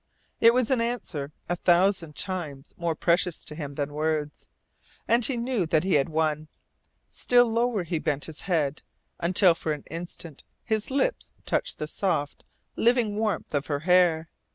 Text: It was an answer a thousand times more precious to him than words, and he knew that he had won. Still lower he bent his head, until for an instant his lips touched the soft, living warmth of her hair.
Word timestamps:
It 0.39 0.55
was 0.55 0.71
an 0.71 0.81
answer 0.81 1.31
a 1.47 1.55
thousand 1.55 2.15
times 2.15 2.73
more 2.75 2.95
precious 2.95 3.45
to 3.45 3.53
him 3.53 3.75
than 3.75 3.93
words, 3.93 4.47
and 5.07 5.23
he 5.23 5.37
knew 5.37 5.67
that 5.67 5.83
he 5.83 5.93
had 5.93 6.09
won. 6.09 6.47
Still 7.07 7.45
lower 7.45 7.83
he 7.83 7.99
bent 7.99 8.25
his 8.25 8.41
head, 8.41 8.81
until 9.19 9.53
for 9.53 9.73
an 9.73 9.83
instant 9.91 10.43
his 10.63 10.89
lips 10.89 11.33
touched 11.45 11.77
the 11.77 11.85
soft, 11.87 12.43
living 12.75 13.15
warmth 13.15 13.53
of 13.53 13.67
her 13.67 13.81
hair. 13.81 14.31